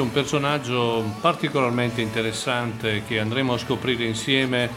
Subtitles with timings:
[0.00, 4.70] Proprio un personaggio particolarmente interessante che andremo a scoprire insieme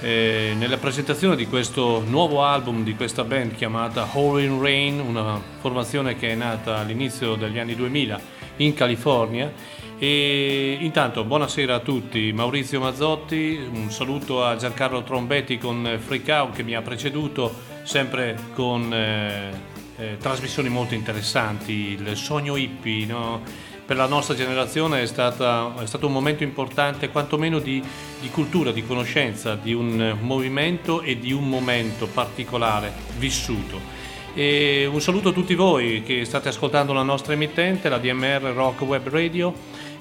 [0.00, 5.38] eh, nella presentazione di questo nuovo album di questa band chiamata Hole in Rain, una
[5.60, 8.20] formazione che è nata all'inizio degli anni 2000
[8.56, 9.52] in California.
[9.98, 16.56] E intanto buonasera a tutti, Maurizio Mazzotti, un saluto a Giancarlo Trombetti con Freak Out
[16.56, 19.50] che mi ha preceduto, sempre con eh,
[19.98, 23.61] eh, trasmissioni molto interessanti, il sogno hippie, no?
[23.84, 27.82] Per la nostra generazione è, stata, è, stato un momento importante quantomeno di,
[28.20, 34.00] di, cultura, di conoscenza, di un movimento e di un momento particolare vissuto.
[34.34, 38.80] E un saluto a tutti voi che state ascoltando la nostra emittente, la DMR Rock
[38.82, 39.52] Web Radio.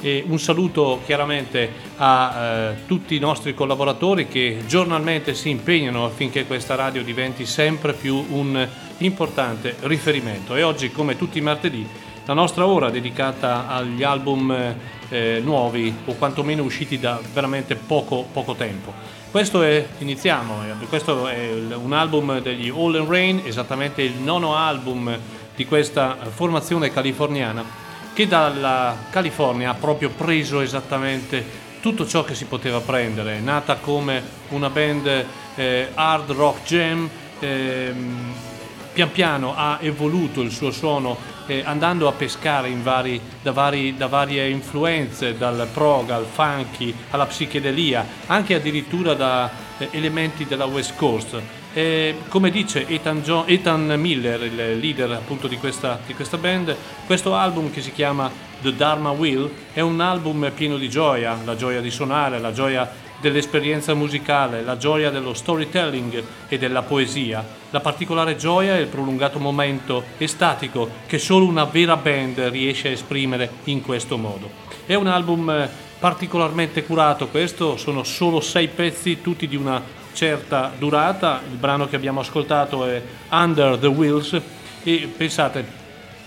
[0.03, 6.47] E un saluto chiaramente a eh, tutti i nostri collaboratori che giornalmente si impegnano affinché
[6.47, 8.67] questa radio diventi sempre più un
[8.99, 10.55] importante riferimento.
[10.55, 11.85] E oggi, come tutti i martedì,
[12.31, 14.55] la nostra ora dedicata agli album
[15.09, 18.93] eh, nuovi o quantomeno usciti da veramente poco, poco tempo.
[19.29, 24.55] Questo è, iniziamo, eh, questo è un album degli All in Rain, esattamente il nono
[24.55, 25.13] album
[25.53, 27.65] di questa formazione californiana
[28.13, 31.43] che dalla California ha proprio preso esattamente
[31.81, 35.25] tutto ciò che si poteva prendere, nata come una band
[35.55, 37.93] eh, hard rock jam, eh,
[38.93, 41.17] pian piano ha evoluto il suo suono
[41.47, 47.25] eh, andando a pescare vari, da, vari, da, varie influenze, dal prog al funky alla
[47.25, 51.41] psichedelia, anche addirittura da eh, elementi della West Coast.
[51.73, 56.75] Eh, come dice Ethan, John, Ethan, Miller, il leader appunto di questa, di questa band,
[57.05, 58.29] questo album che si chiama
[58.61, 62.89] The Dharma Wheel è un album pieno di gioia, la gioia di suonare, la gioia
[63.21, 69.39] dell'esperienza musicale, la gioia dello storytelling e della poesia, la particolare gioia e il prolungato
[69.39, 74.49] momento estatico che solo una vera band riesce a esprimere in questo modo.
[74.85, 75.69] È un album eh,
[75.99, 79.81] particolarmente curato, questo sono solo sei pezzi, tutti di una
[80.13, 84.41] certa durata, il brano che abbiamo ascoltato è Under the Wheels.
[84.83, 85.80] E pensate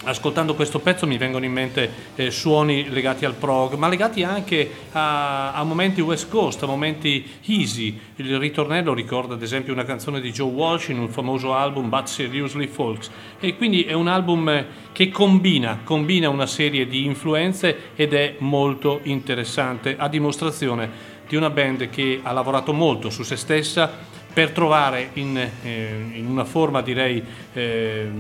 [0.05, 4.71] ascoltando questo pezzo mi vengono in mente eh, suoni legati al prog, ma legati anche
[4.93, 7.99] a, a, momenti West Coast, a momenti easy.
[8.17, 12.06] Il ritornello ricorda ad esempio una canzone di Joe Walsh in un famoso album But
[12.06, 13.11] Seriously Folks
[13.41, 19.00] e quindi è un album che combina, combina una serie di influenze ed è molto
[19.05, 23.91] interessante a dimostrazione di una band che ha lavorato molto su se stessa
[24.33, 27.23] per trovare in, eh, in una forma direi
[27.53, 28.11] eh,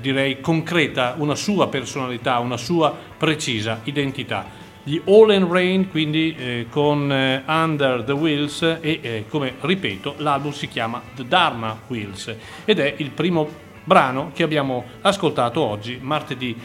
[0.00, 4.58] direi concreta, una sua personalità, una sua precisa identità.
[4.82, 10.14] Gli All in Rain, quindi eh, con eh, Under the Wheels e eh, come ripeto
[10.18, 15.98] l'album si chiama The Dharma Wheels ed è il primo brano che abbiamo ascoltato oggi,
[16.00, 16.56] martedì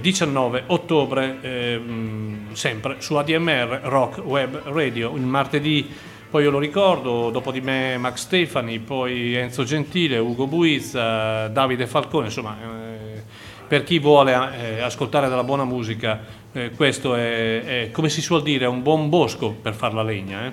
[0.00, 5.88] 19 eh, ottobre, ehm, sempre su ADMR Rock Web Radio, il martedì
[6.30, 11.88] poi io lo ricordo, dopo di me Max Stefani, poi Enzo Gentile, Ugo Buizza, Davide
[11.88, 13.22] Falcone, insomma eh,
[13.66, 16.20] per chi vuole eh, ascoltare della buona musica
[16.52, 20.46] eh, questo è, è, come si suol dire, un buon bosco per far la legna.
[20.46, 20.52] Eh.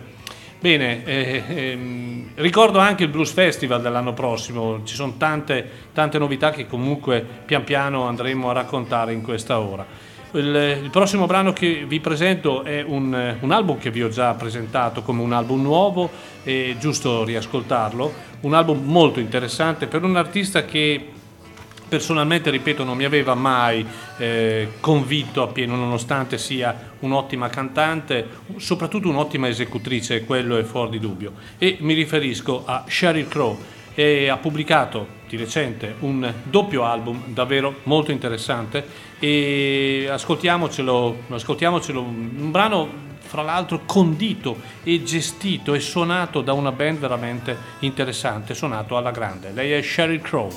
[0.60, 6.50] Bene, eh, ehm, ricordo anche il Blues Festival dell'anno prossimo, ci sono tante, tante novità
[6.50, 9.86] che comunque pian piano andremo a raccontare in questa ora.
[10.38, 14.34] Il, il, prossimo brano che vi presento è un, un, album che vi ho già
[14.34, 16.10] presentato come un album nuovo,
[16.44, 21.12] è giusto riascoltarlo, un album molto interessante per un artista che
[21.88, 23.86] personalmente, ripeto, non mi aveva mai
[24.18, 28.28] eh, convinto appieno, nonostante sia un'ottima cantante,
[28.58, 31.34] soprattutto un'ottima esecutrice, quello è fuori di dubbio.
[31.58, 33.58] E mi riferisco a Sheryl Crow
[34.00, 38.86] e ha pubblicato di recente un doppio album davvero molto interessante
[39.18, 47.00] e ascoltiamocelo, ascoltiamocelo un brano fra l'altro condito e gestito e suonato da una band
[47.00, 49.50] veramente interessante, suonato alla grande.
[49.52, 50.52] Lei è Sheryl Crow.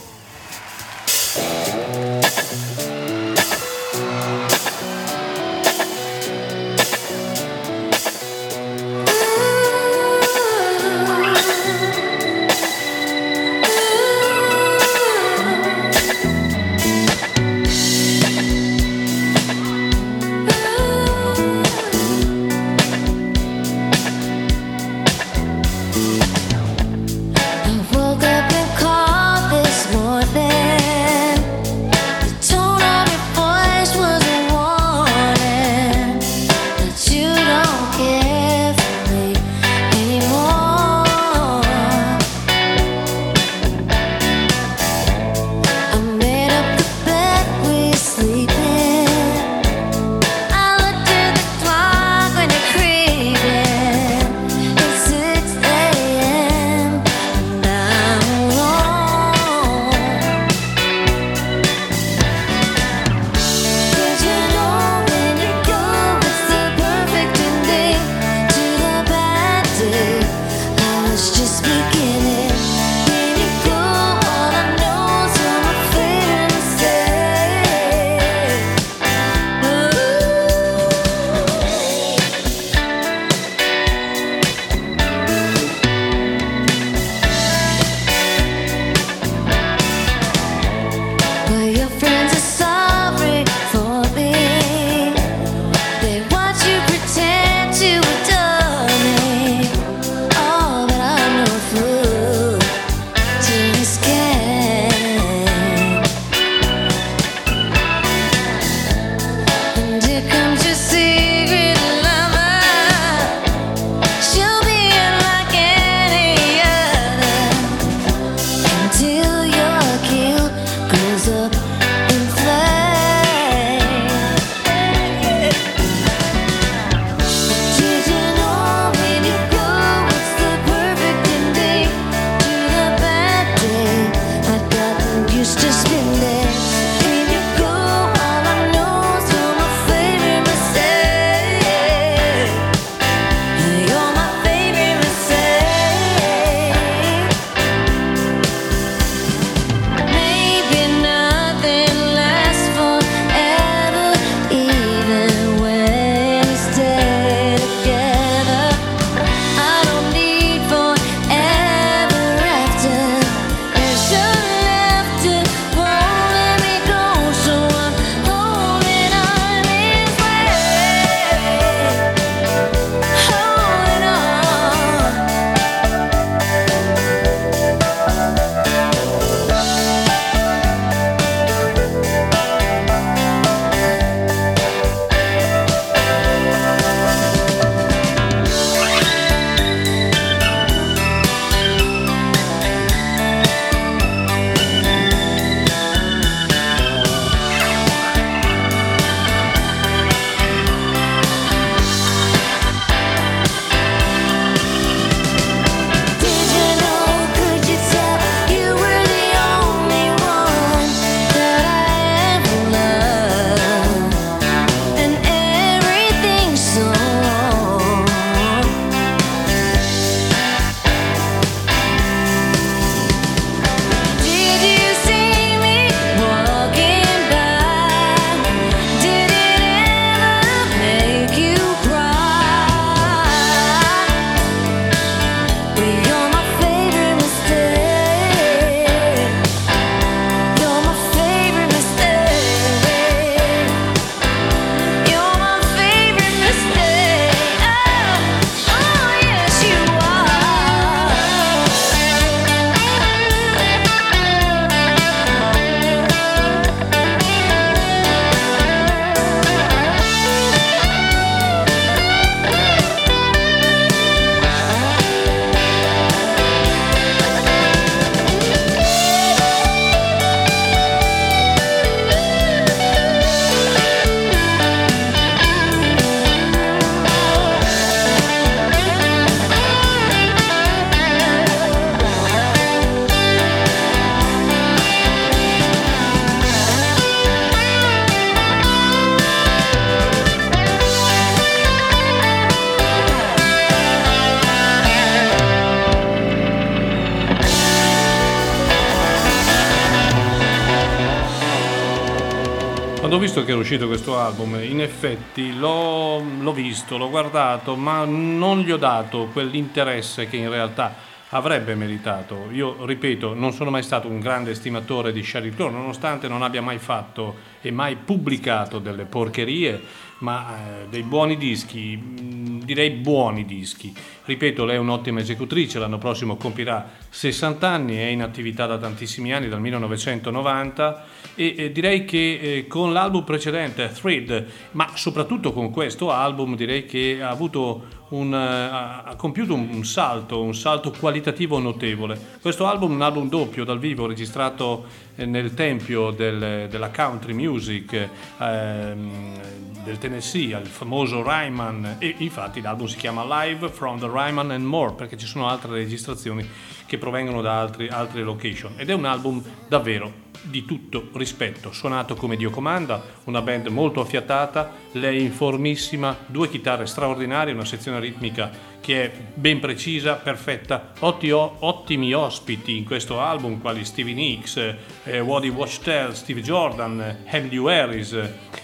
[303.70, 309.28] Uscito questo album, in effetti l'ho, l'ho visto, l'ho guardato, ma non gli ho dato
[309.32, 310.92] quell'interesse che in realtà
[311.30, 312.48] avrebbe meritato.
[312.52, 316.62] Io ripeto, non sono mai stato un grande estimatore di Sheryl Crow, nonostante non abbia
[316.62, 323.44] mai fatto e mai pubblicato delle porcherie, ma eh, dei buoni dischi, mh, direi buoni
[323.44, 323.94] dischi.
[324.24, 329.32] Ripeto, lei è un'ottima esecutrice, l'anno prossimo compirà 60 anni, è in attività da tantissimi
[329.32, 331.04] anni, dal 1990
[331.36, 337.18] e direi che eh, con l'album precedente, Thread, ma soprattutto con questo album, direi che
[337.22, 342.18] ha avuto un, ha compiuto un, salto, un salto qualitativo notevole.
[342.40, 347.32] Questo album è un album doppio dal vivo registrato eh, nel tempio del, della country
[347.32, 349.40] music ehm,
[349.84, 354.64] del Tennessee, al famoso Ryman e infatti l'album si chiama Live from the Ryman and
[354.64, 356.46] More perché ci sono altre registrazioni
[356.90, 358.72] che provengono da altri, altre location.
[358.76, 364.00] Ed è un album davvero di tutto rispetto, suonato come Dio comanda, una band molto
[364.00, 370.92] affiatata, lei in formissima, due chitarre straordinarie, una sezione ritmica che è ben precisa, perfetta,
[371.00, 377.58] Otti, ottimi ospiti in questo album quali Stevie Nicks, eh, Waddy Watchtell, Steve Jordan, Emily
[377.68, 378.12] Harris,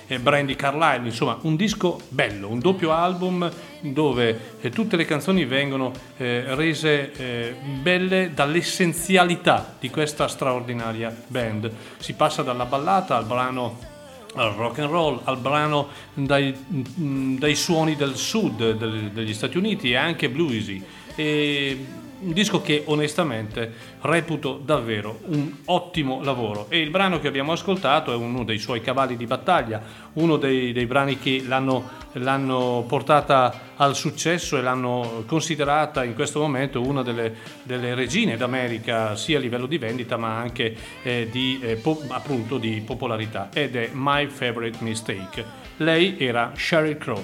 [0.06, 5.44] eh, Brandy Carlyle, insomma un disco bello, un doppio album dove eh, tutte le canzoni
[5.44, 11.70] vengono eh, rese eh, belle dall'essenzialità di questa straordinaria band.
[11.98, 13.94] Si passa dalla ballata al brano
[14.36, 18.72] al rock and roll, al brano dai, dai suoni del sud
[19.12, 20.82] degli Stati Uniti e anche bluesy.
[21.14, 21.86] E
[22.18, 28.12] un disco che onestamente reputo davvero un ottimo lavoro e il brano che abbiamo ascoltato
[28.12, 29.82] è uno dei suoi cavalli di battaglia,
[30.14, 36.40] uno dei, dei brani che l'hanno, l'hanno, portata al successo e l'hanno considerata in questo
[36.40, 41.58] momento una delle, delle regine d'America sia a livello di vendita ma anche eh, di,
[41.60, 45.44] eh, po- appunto di popolarità ed è My Favorite Mistake.
[45.78, 47.22] Lei era Sheryl Crow.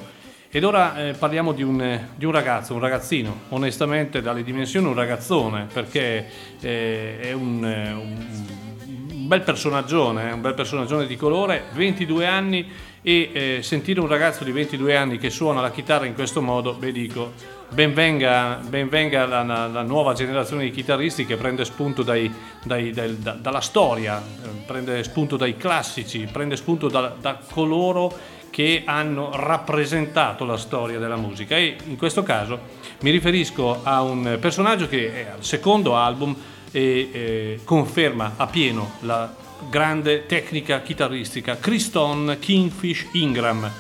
[0.55, 4.93] Ed ora eh, parliamo di un, di un, ragazzo, un ragazzino, onestamente dalle dimensioni un
[4.93, 6.27] ragazzone, perché
[6.61, 13.31] eh, è un, eh, un, bel personaggione, un bel personaggione di colore, 22 anni e
[13.33, 16.93] eh, sentire un ragazzo di 22 anni che suona la chitarra in questo modo, beh
[16.93, 17.33] dico,
[17.71, 22.31] benvenga, benvenga la, la, nuova generazione di chitarristi che prende spunto dai,
[22.63, 28.41] dai, dai, da, dalla storia, eh, prende spunto dai classici, prende spunto da, da coloro
[28.53, 31.57] che hanno rappresentato la storia della musica.
[31.57, 32.61] E in questo caso
[33.01, 36.37] mi riferisco a un personaggio che è al secondo album
[36.71, 39.35] e eh, conferma a pieno la
[39.71, 43.71] grande tecnica chitarristica Criston Kingfish Ingram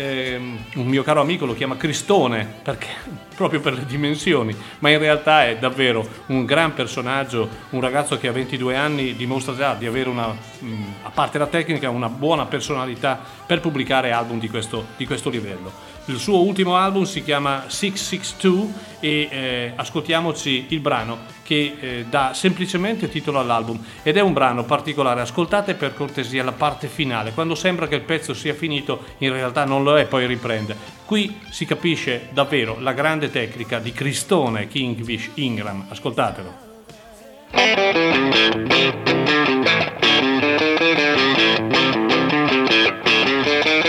[0.00, 2.88] eh, un mio caro amico lo chiama Cristone perché,
[3.36, 8.28] proprio per le dimensioni, ma in realtà è davvero un gran personaggio, un ragazzo che
[8.28, 12.46] a 22 anni dimostra già di avere una, mh, a parte la tecnica, una buona
[12.46, 15.70] personalità per pubblicare album di questo, di questo livello.
[16.10, 22.32] Il suo ultimo album si chiama 662 e eh, ascoltiamoci il brano che eh, dà
[22.34, 25.20] semplicemente titolo all'album ed è un brano particolare.
[25.20, 29.64] Ascoltate per cortesia la parte finale, quando sembra che il pezzo sia finito in realtà
[29.64, 30.76] non lo è, poi riprende.
[31.04, 35.86] Qui si capisce davvero la grande tecnica di Cristone Kingfish Ingram.
[35.90, 36.68] Ascoltatelo.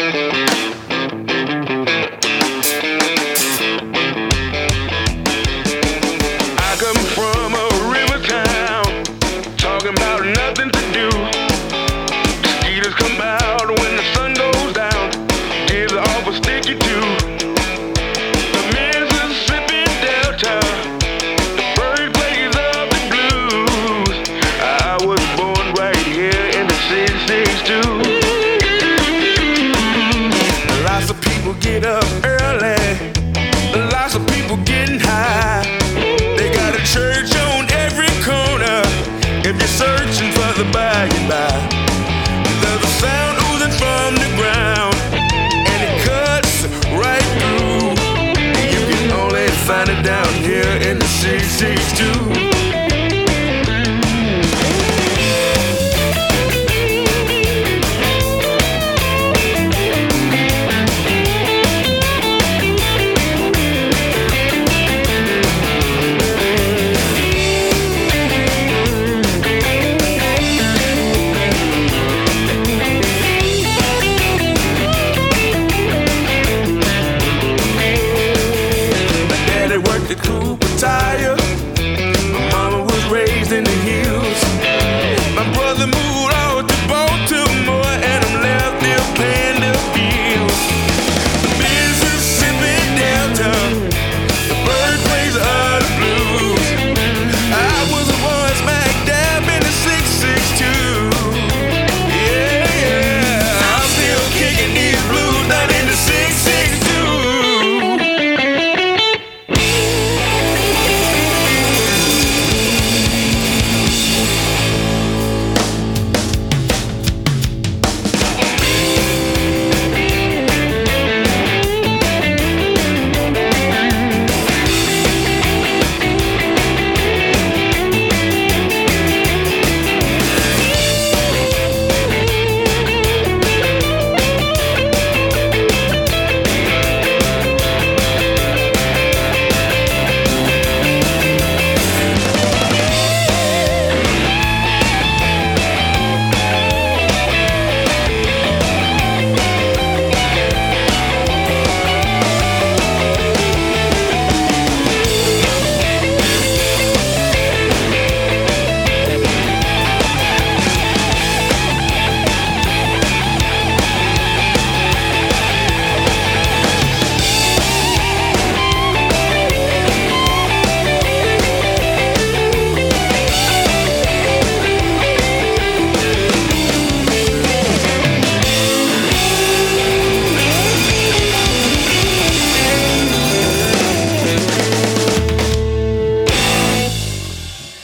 [0.01, 0.31] tire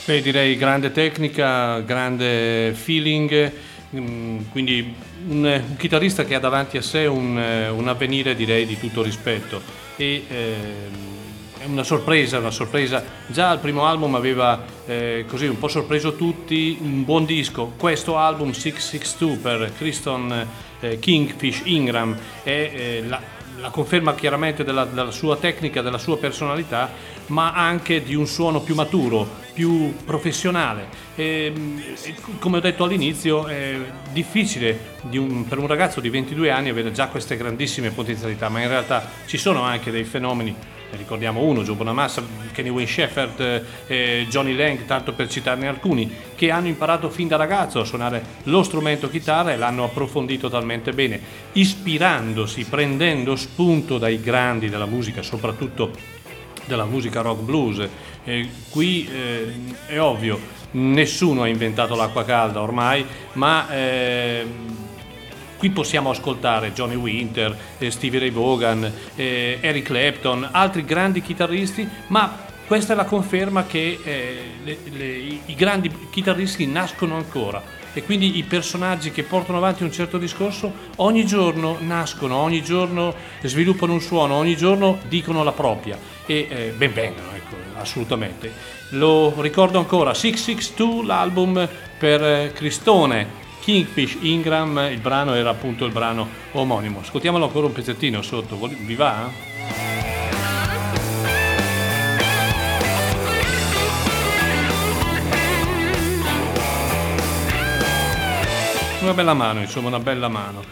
[0.08, 3.52] Beh, direi grande tecnica, grande feeling,
[3.94, 4.94] mm, quindi
[5.28, 9.60] un, chitarrista che ha davanti a sé un, un avvenire direi di tutto rispetto
[9.96, 10.54] e eh,
[11.58, 13.04] è una sorpresa, una sorpresa.
[13.26, 17.74] Già al primo album aveva eh, così un po' sorpreso tutti, un buon disco.
[17.76, 20.46] Questo album 662 per Kristen
[20.80, 23.20] eh, Kingfish Ingram è eh, la,
[23.60, 26.90] la, conferma chiaramente della, della sua tecnica, della sua personalità,
[27.26, 30.86] ma anche di un suono più maturo, più professionale.
[31.16, 31.52] E,
[32.38, 33.76] come ho detto all'inizio, è
[34.12, 38.68] difficile un, per un ragazzo di 22 anni avere già queste grandissime potenzialità, ma in
[38.68, 40.54] realtà ci sono anche dei fenomeni
[40.92, 46.50] ricordiamo uno, Joe Bonamassa, Kenny Wayne Shepherd, eh, Johnny Lang, tanto per citarne alcuni, che
[46.50, 51.20] hanno imparato fin da ragazzo a suonare lo strumento chitarra e l'hanno approfondito talmente bene,
[51.52, 56.16] ispirandosi, prendendo spunto dai grandi della musica, soprattutto
[56.68, 57.88] della musica rock blues.
[58.22, 59.52] Eh, qui eh,
[59.86, 60.38] è ovvio,
[60.72, 64.46] nessuno ha inventato l'acqua calda ormai, ma eh,
[65.58, 71.88] Qui possiamo ascoltare Johnny Winter, eh, Stevie Ray Vaughan, eh, Eric Clapton, altri grandi chitarristi,
[72.08, 75.06] ma questa è la conferma che eh, le, le,
[75.46, 77.60] i grandi chitarristi nascono ancora
[77.98, 83.12] e quindi i personaggi che portano avanti un certo discorso ogni giorno nascono, ogni giorno
[83.42, 88.52] sviluppano un suono, ogni giorno dicono la propria e eh, ben vengano, ecco, assolutamente.
[88.90, 95.90] Lo ricordo ancora, 662 l'album per eh, Cristone Kingfish Ingram, il brano era appunto il
[95.90, 97.00] brano omonimo.
[97.00, 98.56] Ascoltiamolo ancora un pezzettino sotto,
[98.86, 100.17] vi va?
[109.08, 110.62] Una bella mano, insomma, una bella mano.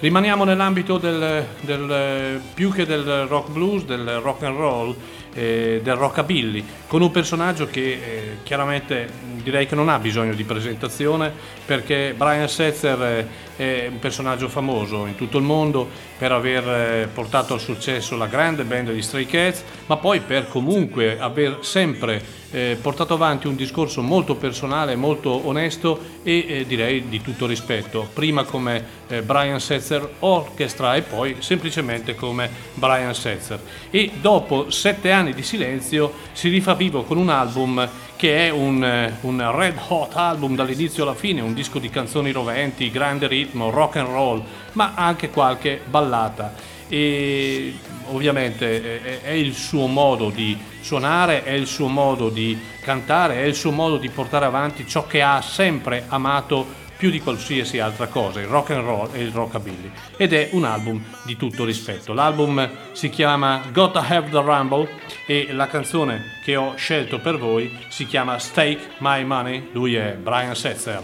[0.00, 4.96] Rimaniamo nell'ambito del, del, più che del rock blues, del rock and roll,
[5.32, 9.08] eh, del rockabilly, con un personaggio che eh, chiaramente
[9.42, 11.32] direi che non ha bisogno di presentazione
[11.64, 17.54] perché Brian Setzer è un personaggio famoso in tutto il mondo per aver eh, portato
[17.54, 22.78] al successo la grande band di Stray Cats, ma poi per comunque aver sempre eh,
[22.80, 28.44] portato avanti un discorso molto personale, molto onesto e eh, direi di tutto rispetto, prima
[28.44, 33.58] come eh, Brian Setzer Orchestra e poi semplicemente come Brian Setzer.
[33.90, 38.82] E dopo sette anni di silenzio si rifà vivo con un album che è un,
[38.82, 43.70] eh, un, red hot album dall'inizio alla fine, un disco di canzoni roventi, grande ritmo,
[43.70, 46.54] rock and roll, ma anche qualche ballata.
[46.88, 47.74] E
[48.12, 53.44] ovviamente è, è il suo modo di suonare, è il suo modo di cantare, è
[53.44, 58.06] il suo modo di portare avanti ciò che ha sempre amato più di qualsiasi altra
[58.06, 59.90] cosa, il rock and roll e il rockabilly.
[60.16, 62.12] Ed è un album di tutto rispetto.
[62.12, 64.88] L'album si chiama Gotta Have the Rumble
[65.26, 69.68] e la canzone che ho scelto per voi si chiama Stake My Money.
[69.72, 71.02] Lui è Brian Setzer.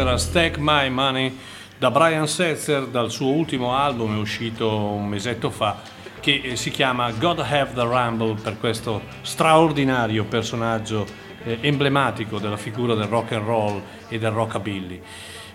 [0.00, 1.36] Era Stack My Money
[1.76, 5.80] da Brian Setzer dal suo ultimo album, uscito un mesetto fa,
[6.20, 11.06] che eh, si chiama God Have the Rumble per questo straordinario personaggio
[11.44, 15.02] eh, emblematico della figura del rock and roll e del rockabilly.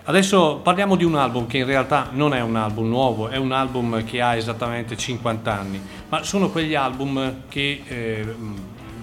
[0.03, 3.51] Adesso parliamo di un album che in realtà non è un album nuovo, è un
[3.51, 8.35] album che ha esattamente 50 anni, ma sono quegli album che eh,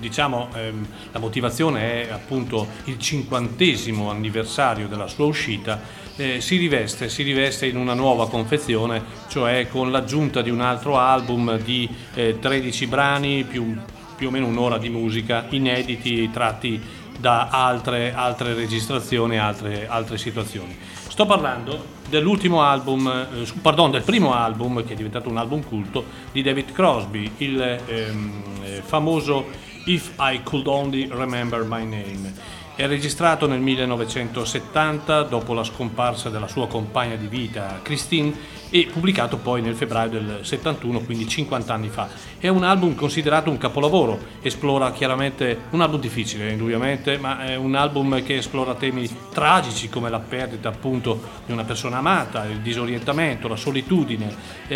[0.03, 5.81] diciamo ehm, la motivazione è appunto il cinquantesimo anniversario della sua uscita,
[6.17, 10.99] eh, si, riveste, si riveste in una nuova confezione, cioè con l'aggiunta di un altro
[10.99, 13.77] album di eh, 13 brani più,
[14.17, 16.81] più o meno un'ora di musica inediti tratti
[17.19, 20.77] da altre, altre registrazioni, altre, altre situazioni.
[21.09, 26.05] Sto parlando dell'ultimo album, eh, pardon, del primo album che è diventato un album culto
[26.33, 29.47] di David Crosby, il ehm, eh, famoso
[29.85, 32.61] If I Could Only Remember My Name.
[32.75, 38.33] È registrato nel 1970 dopo la scomparsa della sua compagna di vita Christine
[38.71, 42.09] e pubblicato poi nel febbraio del 71, quindi 50 anni fa.
[42.39, 47.75] È un album considerato un capolavoro, esplora chiaramente un album difficile indubbiamente, ma è un
[47.75, 53.49] album che esplora temi tragici come la perdita appunto di una persona amata, il disorientamento,
[53.49, 54.35] la solitudine,
[54.67, 54.75] è,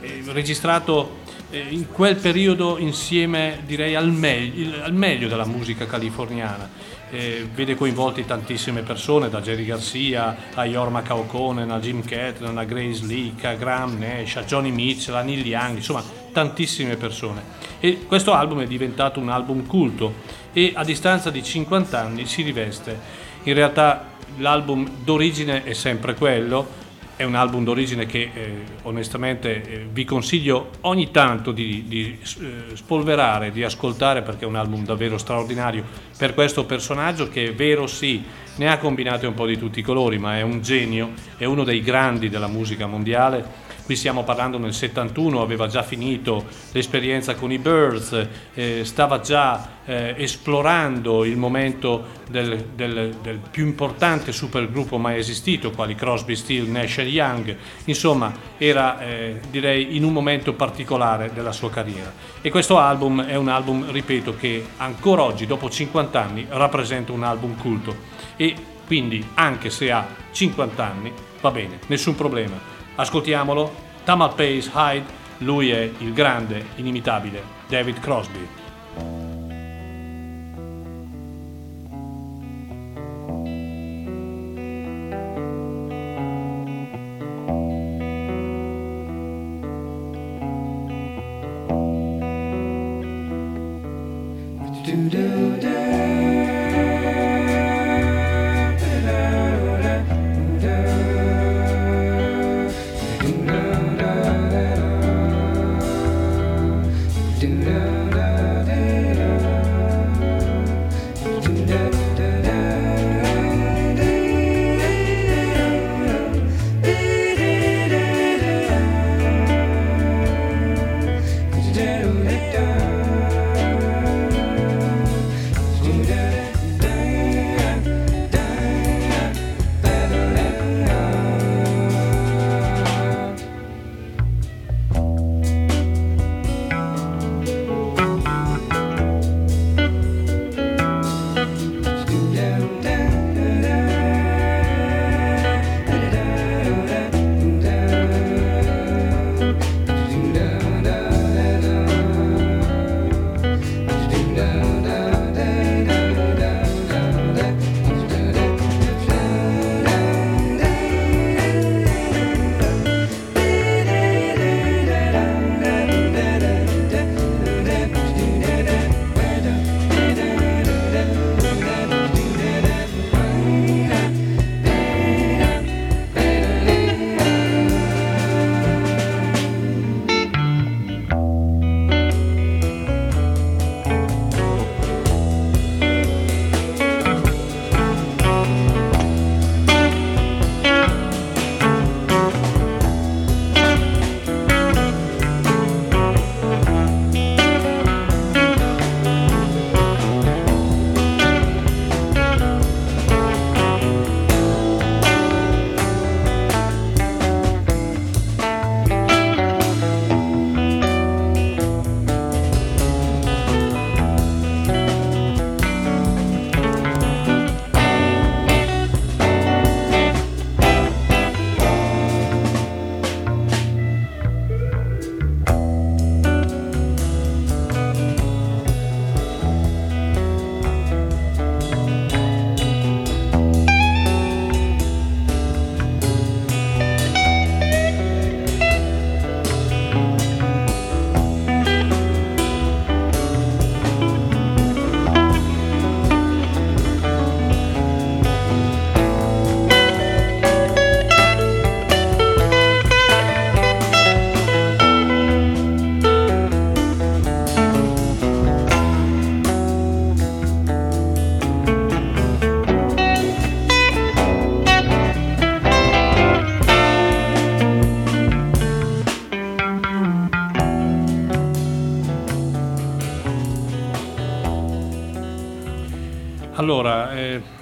[0.00, 6.68] è registrato in quel periodo insieme direi al meglio, al meglio della musica californiana
[7.10, 12.64] eh, vede coinvolti tantissime persone, da Jerry Garcia a Yorma Kaukonen, a Jim Catlin, a
[12.64, 17.42] Grace Leak, a Graham Nash, a Johnny Mitchell, a Neil Young, insomma tantissime persone.
[17.80, 20.14] E questo album è diventato un album culto
[20.52, 22.98] e a distanza di 50 anni si riveste.
[23.44, 26.86] In realtà l'album d'origine è sempre quello,
[27.18, 28.50] è un album d'origine che eh,
[28.82, 34.54] onestamente eh, vi consiglio ogni tanto di, di eh, spolverare, di ascoltare perché è un
[34.54, 35.82] album davvero straordinario
[36.16, 38.22] per questo personaggio che è vero sì,
[38.54, 41.64] ne ha combinate un po' di tutti i colori, ma è un genio, è uno
[41.64, 47.50] dei grandi della musica mondiale qui stiamo parlando nel 71, aveva già finito l'esperienza con
[47.50, 54.98] i Birds, eh, stava già eh, esplorando il momento del, del, del, più importante supergruppo
[54.98, 60.52] mai esistito, quali Crosby, Steele, Nash e Young, insomma era eh, direi in un momento
[60.52, 62.12] particolare della sua carriera.
[62.42, 67.22] E questo album è un album, ripeto, che ancora oggi, dopo 50 anni, rappresenta un
[67.22, 67.96] album culto.
[68.36, 68.54] E
[68.86, 75.06] quindi anche se ha 50 anni va bene, nessun problema Ascoltiamolo, Tamal Pace Hyde,
[75.38, 79.37] lui è il grande, inimitabile David Crosby.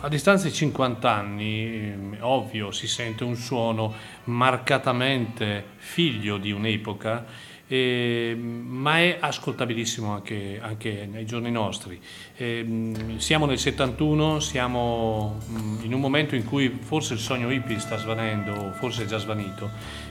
[0.07, 3.93] A distanza di 50 anni, eh, ovvio, si sente un suono
[4.25, 7.25] marcatamente figlio di un'epoca,
[7.67, 12.01] eh, ma è ascoltabilissimo anche, anche, nei giorni nostri.
[12.37, 17.81] Eh, siamo nel 71, siamo mm, in un momento in cui forse il sogno hippie
[17.81, 19.69] sta svanendo, forse è già svanito,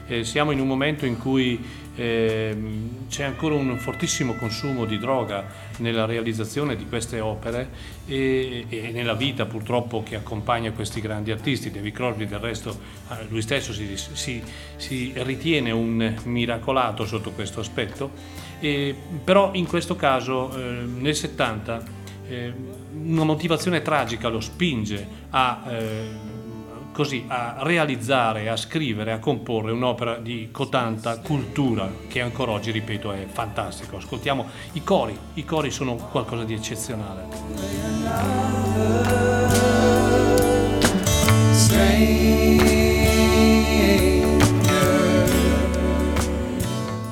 [0.08, 1.58] eh, siamo in un momento in cui
[1.96, 2.58] eh,
[3.08, 5.46] c'è ancora un fortissimo consumo di droga
[5.78, 7.70] nella realizzazione di queste opere
[8.06, 11.72] e, e, nella vita purtroppo che accompagna questi grandi artisti.
[11.72, 12.78] David Crosby del resto
[13.10, 14.42] eh, lui stesso si, si,
[14.76, 18.12] si ritiene un miracolato sotto questo aspetto,
[18.60, 21.84] e, però in questo caso eh, nel 70
[22.28, 22.54] eh,
[22.94, 26.35] una motivazione tragica lo spinge a eh,
[26.96, 33.12] così a realizzare, a scrivere, a comporre un'opera di cotanta cultura che ancora oggi, ripeto,
[33.12, 33.98] è fantastico.
[33.98, 37.28] Ascoltiamo i cori, i cori sono qualcosa di eccezionale.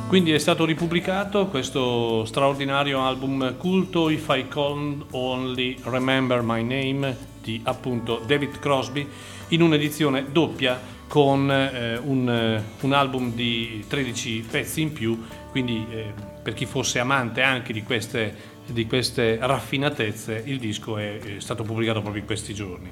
[0.08, 7.32] Quindi è stato ripubblicato questo straordinario album culto If I Can Only Remember My Name
[7.41, 9.06] di appunto David Crosby
[9.53, 15.85] in un'edizione doppia con eh, un, eh, un, album di 13 pezzi in più, quindi
[15.91, 18.35] eh, per chi fosse amante anche di queste,
[18.65, 22.89] di queste raffinatezze, il disco è, è stato pubblicato proprio in questi giorni.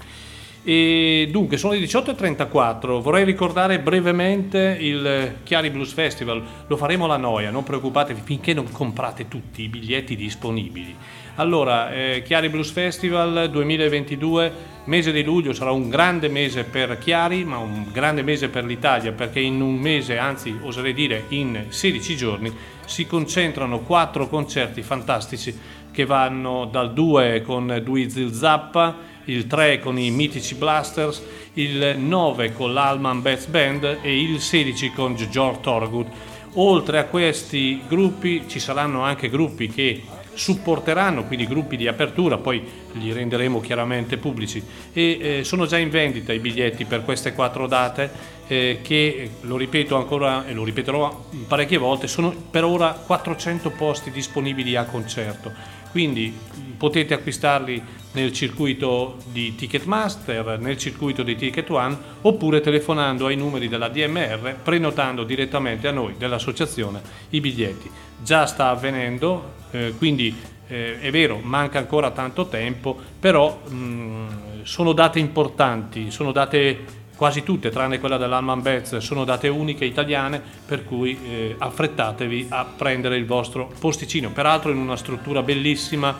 [0.63, 7.17] E dunque, sono le 18.34, vorrei ricordare brevemente il Chiari Blues Festival, lo faremo alla
[7.17, 10.95] noia, non preoccupatevi finché non comprate tutti i biglietti disponibili.
[11.35, 14.51] Allora, eh, Chiari Blues Festival 2022,
[14.83, 19.13] mese di luglio sarà un grande mese per Chiari, ma un grande mese per l'Italia,
[19.13, 22.53] perché in un mese, anzi oserei dire in 16 giorni,
[22.85, 25.57] si concentrano quattro concerti fantastici
[25.91, 31.23] che vanno dal 2 con Duizil Zappa, il 3 con i Mitici Blasters,
[31.53, 36.07] il 9 con l'Alman Beth Band e il 16 con George Thorogood.
[36.55, 40.03] Oltre a questi gruppi ci saranno anche gruppi che
[40.33, 42.63] supporteranno, quindi gruppi di apertura, poi
[42.93, 44.63] li renderemo chiaramente pubblici
[44.93, 49.57] e eh, sono già in vendita i biglietti per queste quattro date eh, che, lo
[49.57, 55.51] ripeto ancora e lo ripeterò parecchie volte, sono per ora 400 posti disponibili a concerto,
[55.91, 56.33] quindi
[56.77, 63.67] potete acquistarli nel circuito di Ticketmaster, nel circuito di Ticket One oppure telefonando ai numeri
[63.67, 67.89] della DMR prenotando direttamente a noi dell'associazione i biglietti.
[68.21, 70.35] Già sta avvenendo, eh, quindi
[70.67, 74.27] eh, è vero, manca ancora tanto tempo, però mh, mm,
[74.63, 80.41] sono date importanti, sono date quasi tutte, tranne quella dell'Alman Betz, sono date uniche italiane,
[80.65, 86.17] per cui eh, affrettatevi a prendere il vostro posticino, peraltro in una struttura bellissima,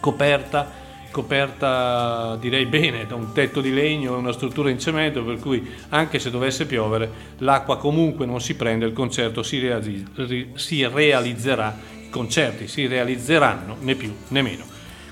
[0.00, 0.68] coperta,
[1.12, 5.64] coperta direi bene da un tetto di legno e una struttura in cemento per cui
[5.90, 7.08] anche se dovesse piovere
[7.38, 11.72] l'acqua comunque non si prende il concerto si, realizz- si realizzerà
[12.04, 14.64] i concerti si realizzeranno né più né meno.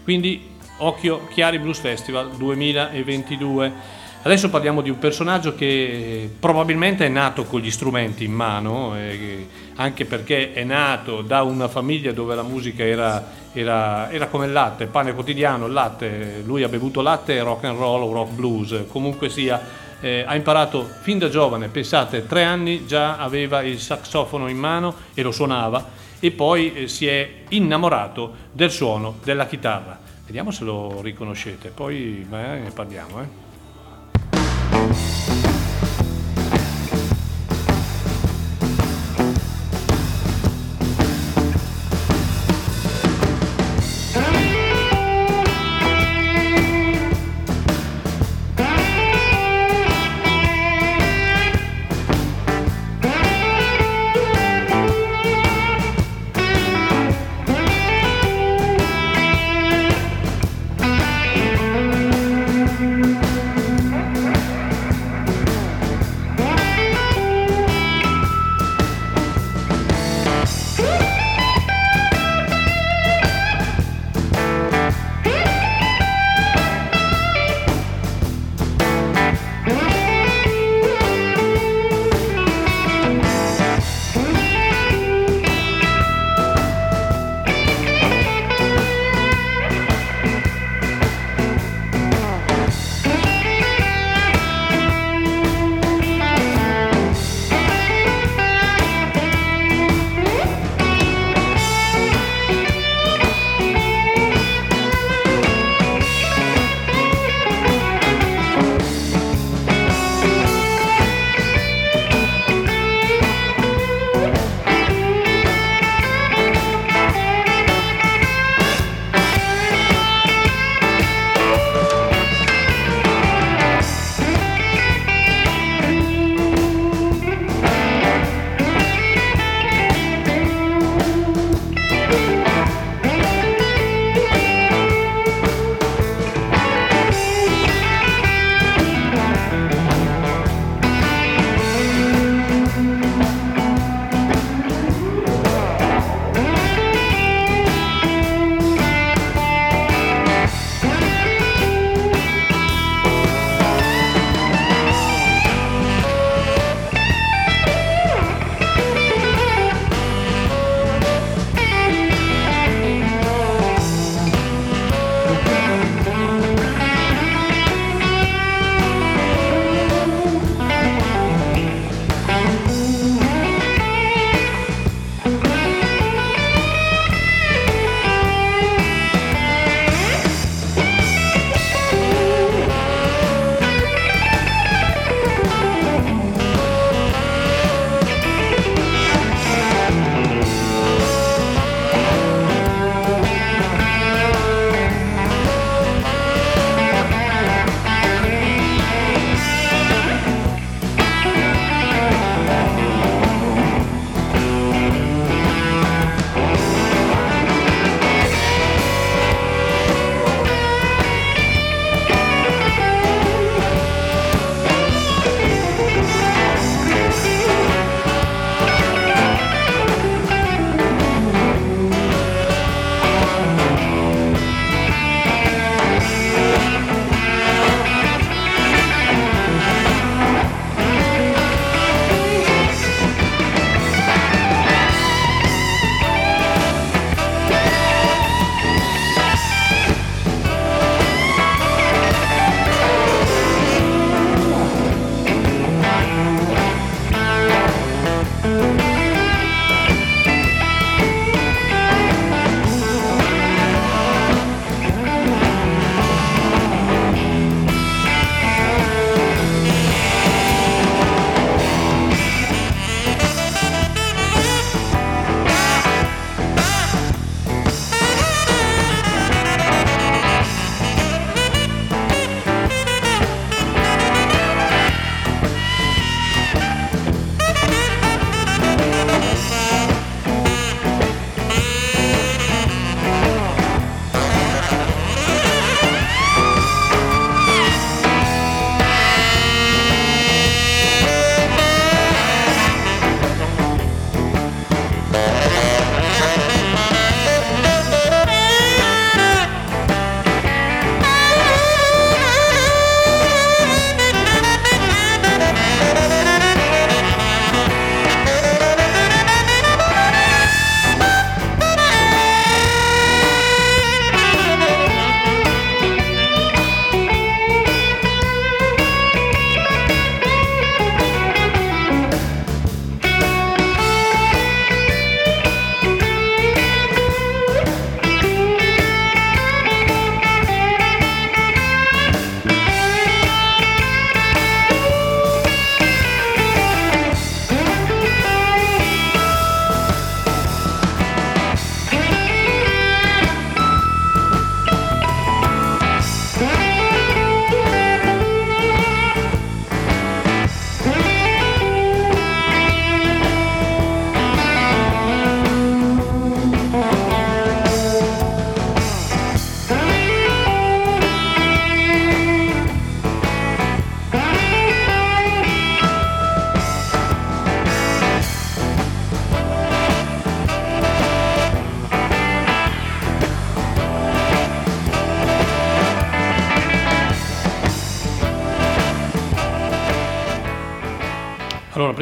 [0.02, 0.42] Quindi
[0.78, 7.60] occhio Chiari Blues Festival 2022 Adesso parliamo di un personaggio che probabilmente è nato con
[7.60, 12.82] gli strumenti in mano, eh, anche perché è nato da una famiglia dove la musica
[12.84, 13.22] era,
[13.52, 18.02] era, era come il latte, pane quotidiano, latte, lui ha bevuto latte, rock and roll
[18.02, 19.60] o rock blues, comunque sia,
[20.00, 24.94] eh, ha imparato fin da giovane, pensate, tre anni già aveva il saxofono in mano
[25.12, 25.86] e lo suonava
[26.18, 29.98] e poi eh, si è innamorato del suono della chitarra.
[30.24, 33.43] Vediamo se lo riconoscete, poi ne parliamo.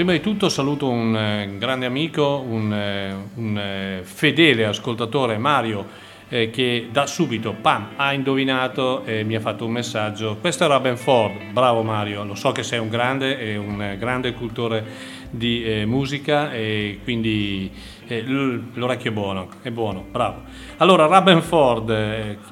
[0.05, 5.87] Prima di tutto saluto un eh, grande amico, un, eh, un eh, fedele ascoltatore, Mario,
[6.29, 10.39] eh, che da subito, pam, ha indovinato e mi ha fatto un messaggio.
[10.41, 14.85] Questo è Robin Ford, bravo Mario, lo so che sei un grande un grande cultore
[15.31, 17.71] di eh, musica e quindi
[18.09, 20.43] eh, l'orecchio è buono, è buono, bravo.
[20.79, 21.91] Allora, Robin Ford,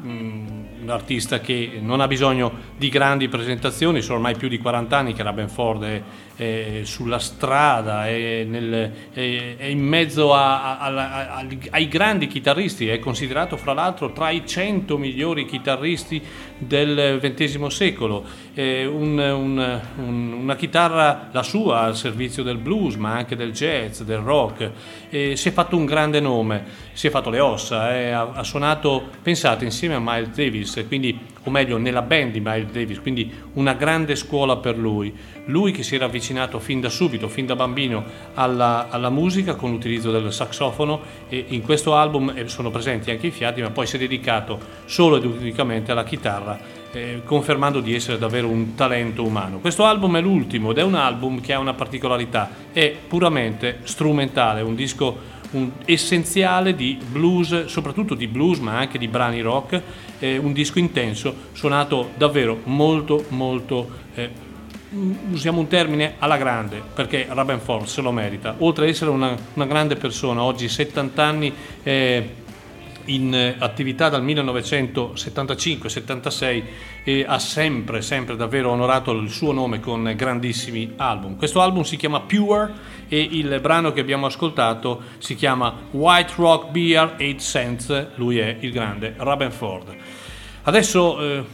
[0.03, 5.14] un artista che non ha bisogno di grandi presentazioni, sono ormai più di 40 anni
[5.14, 6.03] che Robin Ford è
[6.41, 12.88] eh, sulla strada, è, nel, è, è in mezzo a, a, a, ai grandi chitarristi,
[12.88, 16.22] è considerato fra l'altro tra i 100 migliori chitarristi
[16.57, 18.24] del XX secolo,
[18.55, 24.01] un, un, un, una chitarra la sua al servizio del blues ma anche del jazz,
[24.01, 24.70] del rock,
[25.11, 29.09] si è fatto un grande nome, si è fatto le ossa, eh, ha, ha suonato,
[29.22, 33.72] pensate, insieme a Miles Davis, quindi, o meglio nella band di Miles Davis, quindi una
[33.72, 35.12] grande scuola per lui.
[35.47, 39.70] Lui che si era avvicinato fin da subito, fin da bambino, alla, alla musica con
[39.70, 43.86] l'utilizzo del saxofono e in questo album eh, sono presenti anche i fiati, ma poi
[43.86, 46.59] si è dedicato solo ed unicamente alla chitarra,
[46.93, 49.59] eh, confermando di essere davvero un talento umano.
[49.61, 54.61] Questo album è l'ultimo ed è un album che ha una particolarità, è puramente strumentale,
[54.61, 59.82] un disco un essenziale di blues, soprattutto di blues ma anche di brani rock,
[60.21, 64.49] eh, un disco intenso suonato davvero molto molto eh,
[65.31, 68.57] usiamo un termine alla grande perché Rabenford se lo merita.
[68.59, 71.53] Oltre ad essere una, una grande persona oggi 70 anni
[71.83, 72.29] eh,
[73.14, 76.62] in attività dal 1975-76
[77.04, 81.36] e ha sempre, sempre davvero onorato il suo nome con grandissimi album.
[81.36, 86.70] Questo album si chiama Pure e il brano che abbiamo ascoltato si chiama White Rock
[86.70, 89.96] Beer 8 Cents, lui è il grande Rabenford.
[90.62, 91.44] Adesso eh,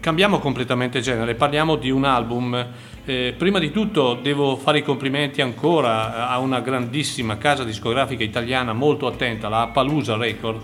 [0.00, 2.66] cambiamo completamente genere, parliamo di un album.
[3.06, 8.74] Eh, prima di tutto devo fare i complimenti ancora a una grandissima casa discografica italiana
[8.74, 10.60] molto attenta, la Palusa Record,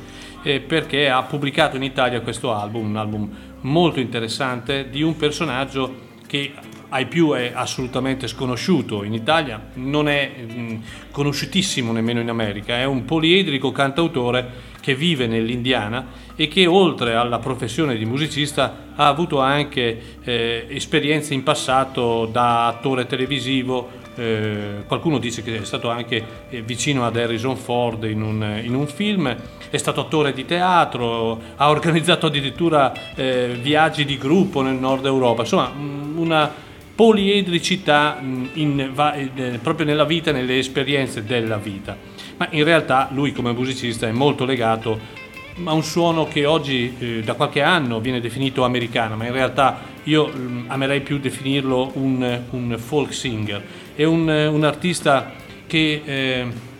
[0.47, 3.31] eh, perché ha pubblicato in Italia questo album, un album
[3.63, 6.53] molto interessante di un personaggio che
[6.91, 12.85] ai più è assolutamente sconosciuto in Italia, non è mh, conosciutissimo nemmeno in America, è
[12.85, 19.41] un poliedrico cantautore che vive nell'Indiana e che oltre alla professione di musicista ha avuto
[19.41, 26.25] anche eh, esperienze in passato da attore televisivo, eh, qualcuno dice che è stato anche
[26.51, 29.35] eh, vicino ad Harrison Ford in un, in un, film,
[29.71, 35.43] è stato attore di teatro, ha organizzato addirittura eh, viaggi di gruppo nel nord Europa,
[35.43, 36.51] insomma una
[36.95, 41.97] poliedricità in, in, proprio nella vita, nelle esperienze della vita.
[42.39, 45.25] Ma in realtà lui come musicista è molto legato
[45.65, 49.79] a un suono che oggi eh, da qualche anno viene definito americano, ma in realtà
[50.05, 53.63] io mh, amerei più definirlo un, un folk singer.
[53.97, 55.33] È un, un artista
[55.67, 56.03] che...
[56.05, 56.75] Eh,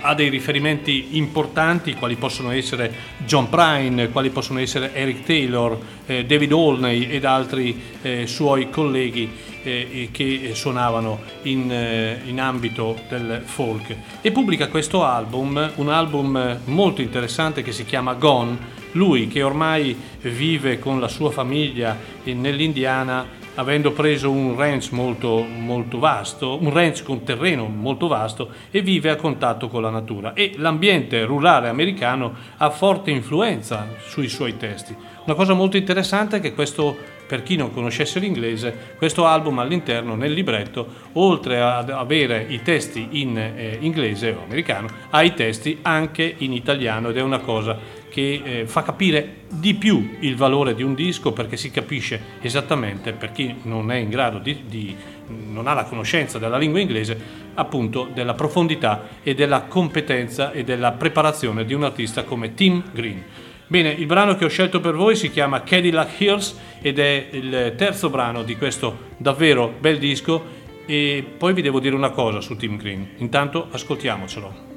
[0.00, 2.92] ha dei riferimenti importanti quali possono essere
[3.24, 9.28] John Prine, quali possono essere Eric Taylor, eh, David Olney ed altri eh, suoi colleghi
[9.62, 13.94] eh, che suonavano in, eh, in, ambito del folk.
[14.20, 19.96] E pubblica questo album, un album molto interessante che si chiama Gone, lui che ormai
[20.22, 27.02] vive con la sua famiglia nell'Indiana avendo preso un ranch molto, molto vasto, un ranch
[27.02, 32.34] con terreno molto vasto e vive a contatto con la natura e l'ambiente rurale americano
[32.56, 34.94] ha forte influenza sui suoi testi.
[35.24, 36.96] Una cosa molto interessante è che questo,
[37.26, 43.08] per chi non conoscesse l'inglese, questo album all'interno nel libretto, oltre ad avere i testi
[43.12, 48.04] in eh, inglese o americano, ha i testi anche in italiano ed è una cosa
[48.08, 53.12] che eh, fa capire di più il valore di un disco perché si capisce esattamente
[53.12, 54.96] per chi non è in grado di, di
[55.26, 60.92] non ha la conoscenza della lingua inglese appunto della profondità e della competenza e della
[60.92, 63.22] preparazione di un artista come Tim Green.
[63.68, 67.74] Bene, il brano che ho scelto per voi si chiama Cadillac Hills ed è il
[67.76, 70.54] terzo brano di questo davvero bel disco
[70.86, 73.14] e poi vi devo dire una cosa su Tim Green.
[73.16, 74.74] Intanto ascoltiamocelo.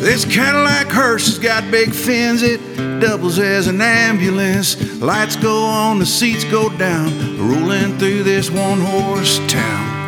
[0.00, 2.60] This Cadillac hearse has got big fins, it
[2.98, 4.76] doubles as an ambulance.
[5.00, 10.03] Lights go on, the seats go down, rolling through this one horse town.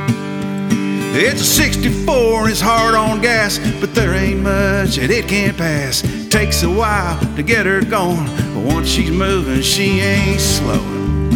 [1.19, 5.57] It's a 64 and it's hard on gas, but there ain't much that it can't
[5.57, 6.03] pass.
[6.29, 11.31] Takes a while to get her going, but once she's moving, she ain't slowing.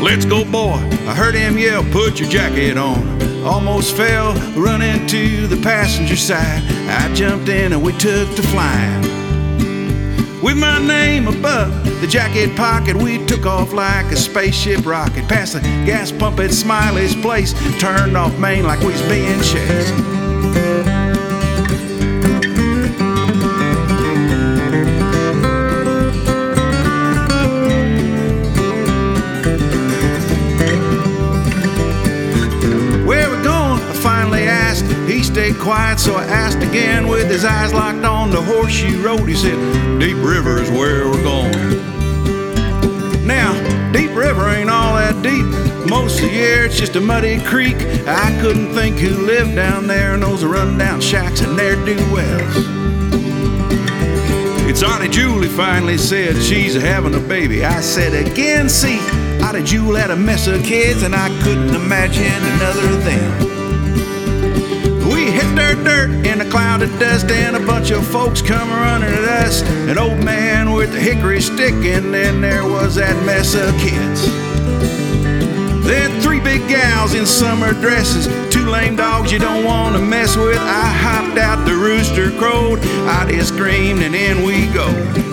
[0.00, 0.78] Let's go, boy.
[1.08, 3.20] I heard him yell, put your jacket on.
[3.42, 6.62] Almost fell, running to the passenger side.
[6.88, 9.25] I jumped in and we took to flying.
[10.46, 15.28] With my name above the jacket pocket, we took off like a spaceship rocket.
[15.28, 20.15] Past the gas pump at Smiley's place, turned off Main like we was being chased.
[35.66, 39.28] Quiet, so I asked again with his eyes locked on the horseshoe road.
[39.28, 39.58] He said,
[39.98, 41.50] Deep River is where we're going.
[43.26, 43.52] Now,
[43.90, 45.44] Deep River ain't all that deep.
[45.90, 47.74] Most of the year it's just a muddy creek.
[48.06, 52.56] I couldn't think who lived down there in those rundown shacks and their do wells.
[54.70, 57.64] It's Auntie Julie finally said she's having a baby.
[57.64, 59.00] I said again, see,
[59.42, 63.55] Auntie Julie had a mess of kids, and I couldn't imagine another of them.
[65.56, 69.24] Dirt, dirt in a cloud of dust, and a bunch of folks come running at
[69.24, 69.62] us.
[69.88, 74.26] An old man with a hickory stick, and then there was that mess of kids.
[75.86, 80.36] Then three big gals in summer dresses, two lame dogs you don't want to mess
[80.36, 80.58] with.
[80.58, 85.25] I hopped out, the rooster crowed, I just screamed, and in we go.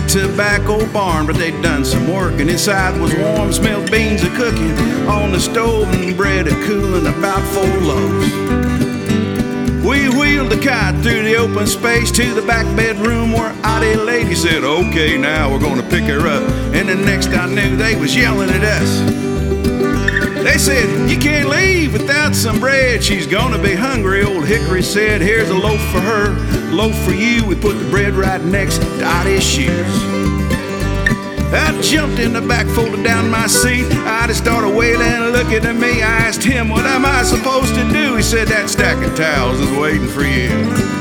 [0.00, 4.30] A tobacco barn, but they'd done some work, and inside was warm, smelled beans a
[4.36, 4.72] cooking
[5.08, 8.32] on the stove, and bread a cooling about four loaves.
[9.84, 14.34] We wheeled the kite through the open space to the back bedroom where Auntie Lady
[14.34, 16.42] said, Okay, now we're gonna pick her up.
[16.74, 19.29] And the next I knew, they was yelling at us.
[20.44, 23.04] They said, You can't leave without some bread.
[23.04, 24.22] She's gonna be hungry.
[24.22, 26.30] Old Hickory said, Here's a loaf for her,
[26.72, 27.44] loaf for you.
[27.44, 29.70] We put the bread right next to Dottie's shoes.
[31.52, 33.86] I jumped in the back, folded down my seat.
[33.90, 36.00] I just started wailing, looking at me.
[36.00, 38.16] I asked him, What am I supposed to do?
[38.16, 40.99] He said, That stack of towels is waiting for you.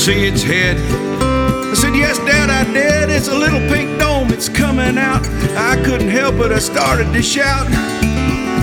[0.00, 0.78] See its head?
[1.20, 3.10] I said, Yes, Dad, I did.
[3.10, 5.28] It's a little pink dome, it's coming out.
[5.54, 7.66] I couldn't help it, I started to shout,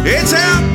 [0.04, 0.66] It's out!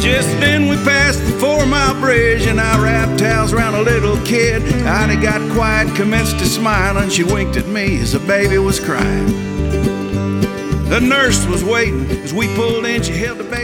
[0.00, 4.16] Just then we passed the four mile bridge, and I wrapped towels around a little
[4.24, 4.62] kid.
[4.62, 8.80] Ida got quiet, commenced to smile, and she winked at me as the baby was
[8.80, 9.53] crying.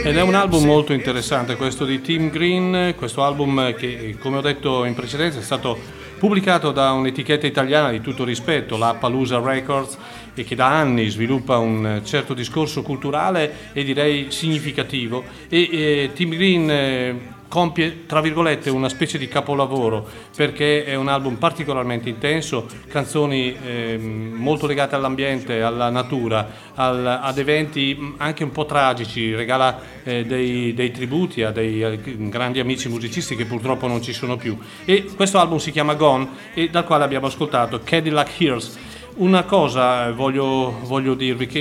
[0.03, 4.41] Ed è un album molto interessante questo di Tim Green, questo album che come ho
[4.41, 5.79] detto in precedenza è stato
[6.17, 9.97] pubblicato da un'etichetta italiana di tutto rispetto, la Palusa Records,
[10.35, 15.23] e che da anni sviluppa un certo discorso culturale e direi significativo.
[15.47, 17.19] E, e Tim Green eh,
[17.51, 23.97] compie, tra virgolette, una specie di capolavoro perché è un album particolarmente intenso, canzoni eh,
[23.97, 30.73] molto legate all'ambiente, alla natura, al, ad eventi anche un po' tragici, regala eh, dei,
[30.73, 34.57] dei, tributi a dei a grandi amici musicisti che purtroppo non ci sono più.
[34.85, 38.77] E questo album si chiama Gone e dal quale abbiamo ascoltato Cadillac Hills.
[39.13, 41.59] Una cosa voglio, voglio dirvi che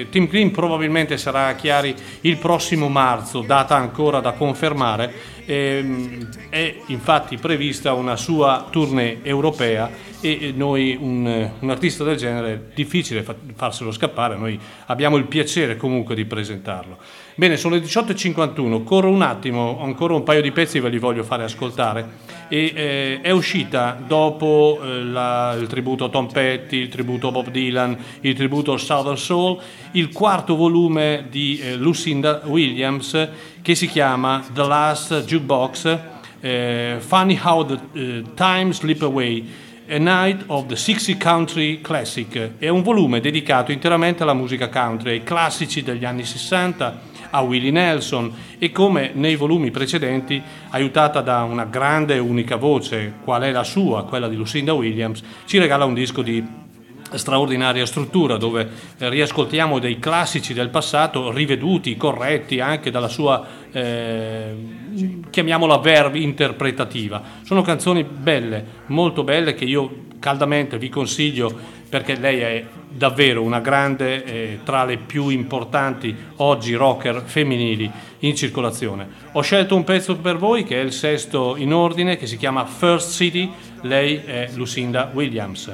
[0.00, 5.36] eh, Tim Green probabilmente sarà a Chiari il prossimo marzo, data ancora da confermare.
[5.50, 9.90] Ehm, è infatti prevista una sua tournée europea
[10.20, 13.24] e noi un, un, artista del genere è difficile
[13.54, 16.98] farselo scappare, noi abbiamo il piacere comunque di presentarlo.
[17.34, 21.22] Bene, sono le 18.51, corro un attimo, ancora un paio di pezzi ve li voglio
[21.22, 22.36] fare ascoltare.
[22.48, 27.30] E eh, è uscita dopo eh, la, il tributo a Tom Petty, il tributo a
[27.30, 29.60] Bob Dylan, il tributo a Southern Soul,
[29.92, 33.28] il quarto volume di eh, Lucinda Williams
[33.68, 35.98] che si chiama The Last Jukebox,
[36.40, 39.46] eh, Funny How the uh, Time Slip Away.
[39.90, 42.52] A Night of the 60 Country Classic.
[42.56, 47.70] È un volume dedicato interamente alla musica country, ai classici degli anni 60, a Willie
[47.70, 53.50] Nelson e come nei volumi precedenti, aiutata da una grande e unica voce, qual è
[53.50, 56.42] la sua, quella di Lucinda Williams, ci regala un disco di
[57.14, 64.54] straordinaria struttura dove riascoltiamo dei classici del passato riveduti, corretti anche dalla sua, eh,
[65.30, 67.22] chiamiamola verve interpretativa.
[67.42, 73.60] Sono canzoni belle, molto belle che io caldamente vi consiglio perché lei è davvero una
[73.60, 77.90] grande, eh, tra le più importanti oggi rocker femminili
[78.20, 79.08] in circolazione.
[79.32, 82.66] Ho scelto un pezzo per voi che è il sesto in ordine, che si chiama
[82.66, 83.50] First City,
[83.82, 85.72] lei è Lucinda Williams.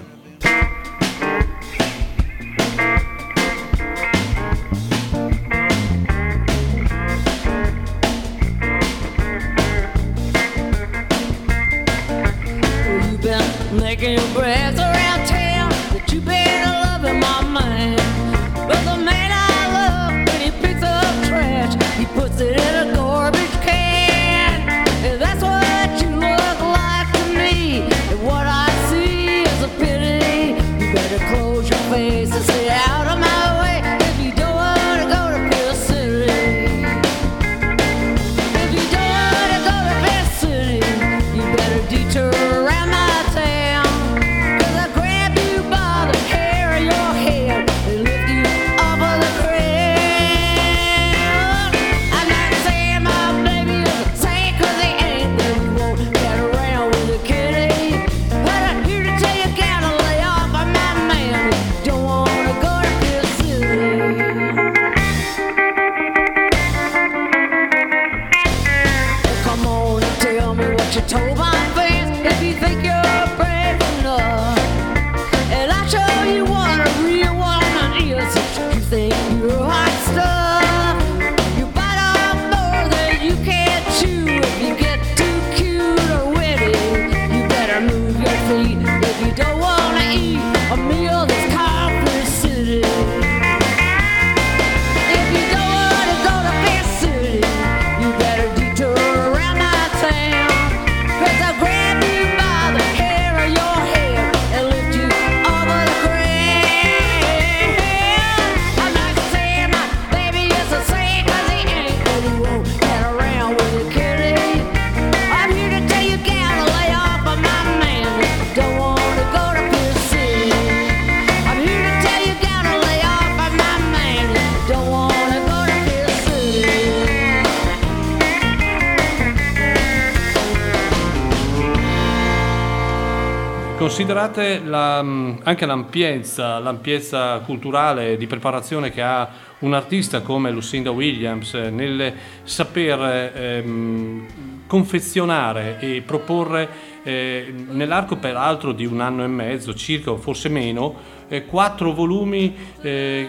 [134.05, 139.27] Considerate la- anche l'ampiezza, l'ampiezza culturale di preparazione che ha
[139.61, 144.27] un artista come Lucinda Williams nel saper ehm,
[144.67, 146.69] confezionare e proporre
[147.03, 150.95] eh, nell'arco peraltro di un anno e mezzo, circa o forse meno,
[151.29, 153.27] eh, quattro volumi eh,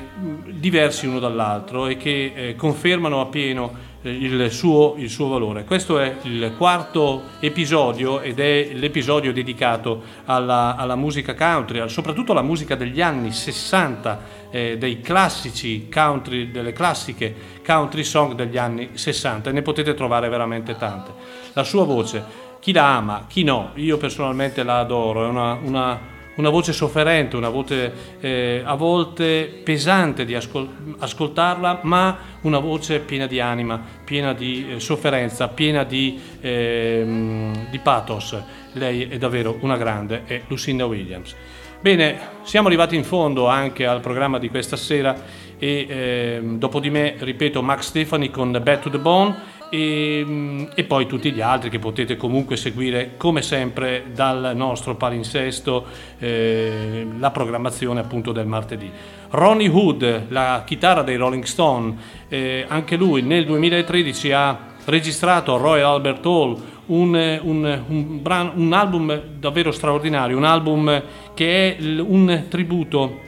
[0.50, 5.64] diversi uno dall'altro e che eh, confermano appieno il suo, il suo valore.
[5.64, 12.42] Questo è il quarto episodio ed è l'episodio dedicato alla, alla musica country, soprattutto alla
[12.42, 14.20] musica degli anni 60,
[14.52, 17.34] eh, dei classici country, delle classiche
[17.66, 21.12] country song degli anni 60 e ne potete trovare veramente tante.
[21.54, 22.24] La sua voce,
[22.60, 27.36] chi la ama, chi no, io personalmente la adoro, è una, una- una voce sofferente,
[27.36, 33.82] una voce eh, a volte pesante di ascol- ascoltarla, ma una voce piena di anima,
[34.04, 38.38] piena di eh, sofferenza, piena di, ehm, di pathos.
[38.74, 41.36] Lei è davvero una grande, è Lucinda Williams.
[41.80, 45.16] Bene, siamo arrivati in fondo anche al programma di questa sera
[45.58, 49.36] e ehm, dopo di me, ripeto, Max Stefani con Back to the Bone
[49.76, 54.96] e, mm, e poi tutti gli altri che potete comunque seguire come sempre dal nostro
[54.96, 55.86] palinsesto
[56.20, 58.90] eh, la programmazione appunto del martedì.
[59.32, 61.96] Ronnie Hood, la chitarra dei Rolling Stone,
[62.30, 66.58] eh, anche lui nel 2013 ha registrato a Royal Albert Hall
[66.88, 71.02] un, un- un brano- un album davvero straordinario, un album
[71.34, 73.20] che è l- un tributo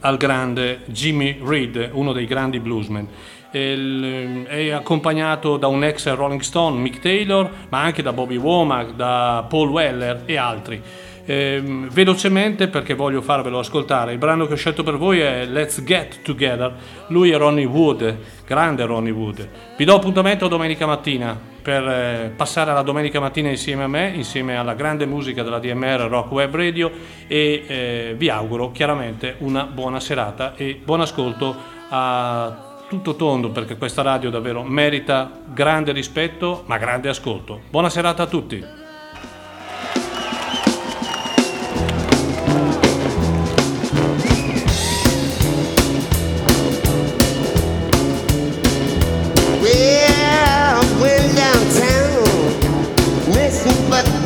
[0.00, 3.06] al grande Jimmy Reed, uno dei grandi bluesmen.
[3.52, 8.92] Il- È accompagnato da un ex Rolling Stone, Mick Taylor, ma anche da Bobby Womack,
[8.94, 10.82] da Paul Weller e altri.
[11.30, 15.84] Ehm, velocemente perché voglio farvelo ascoltare, il brano che ho scelto per voi è Let's
[15.84, 16.74] Get Together,
[17.08, 19.46] lui è Ronnie Wood, grande Ronnie Wood.
[19.76, 24.56] Vi do appuntamento domenica mattina per eh, passare la domenica mattina insieme a me, insieme
[24.56, 26.90] alla grande musica della DMR Rock Web Radio
[27.26, 31.54] e eh, vi auguro chiaramente una buona serata e buon ascolto
[31.90, 37.60] a tutto tondo perché questa radio davvero merita grande rispetto ma grande ascolto.
[37.70, 38.86] Buona serata a tutti.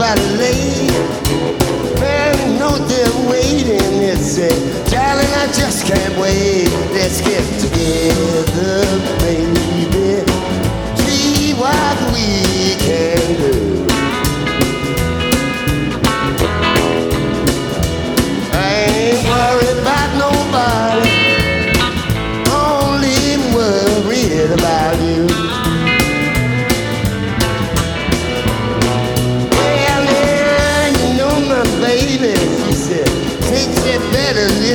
[0.03, 0.62] Well,
[4.23, 4.69] waiting.
[4.73, 4.87] It said,
[5.53, 6.69] just can't wait.
[6.93, 8.85] Let's get together,
[9.21, 10.25] baby.
[10.97, 13.72] See what we can do.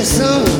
[0.04, 0.57] soon.